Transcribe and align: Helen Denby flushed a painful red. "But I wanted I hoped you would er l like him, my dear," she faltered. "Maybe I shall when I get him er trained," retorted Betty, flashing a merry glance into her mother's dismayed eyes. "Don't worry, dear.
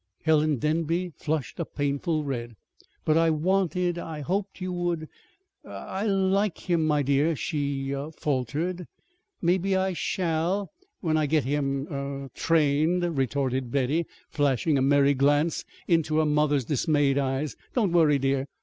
Helen 0.23 0.57
Denby 0.57 1.11
flushed 1.15 1.59
a 1.59 1.63
painful 1.63 2.23
red. 2.23 2.55
"But 3.05 3.17
I 3.19 3.29
wanted 3.29 3.99
I 3.99 4.21
hoped 4.21 4.59
you 4.59 4.73
would 4.73 5.07
er 5.63 5.69
l 5.89 6.27
like 6.29 6.67
him, 6.67 6.87
my 6.87 7.03
dear," 7.03 7.35
she 7.35 7.93
faltered. 8.17 8.87
"Maybe 9.43 9.75
I 9.75 9.93
shall 9.93 10.71
when 11.01 11.17
I 11.17 11.27
get 11.27 11.43
him 11.43 11.87
er 11.93 12.29
trained," 12.33 13.15
retorted 13.15 13.69
Betty, 13.71 14.07
flashing 14.31 14.75
a 14.75 14.81
merry 14.81 15.13
glance 15.13 15.65
into 15.87 16.17
her 16.17 16.25
mother's 16.25 16.65
dismayed 16.65 17.19
eyes. 17.19 17.55
"Don't 17.75 17.91
worry, 17.91 18.17
dear. 18.17 18.47